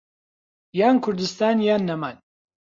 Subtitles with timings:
[0.79, 2.15] یان كوردستان یان نەمان